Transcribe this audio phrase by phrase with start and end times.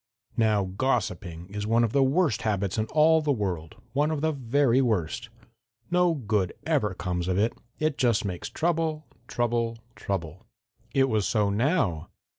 [0.35, 4.31] "Now, gossiping is one of the worst habits in all the world, one of the
[4.31, 5.29] very worst.
[5.91, 7.53] No good ever comes of it.
[7.77, 10.47] It just makes trouble, trouble, trouble.
[10.91, 12.09] It was so now.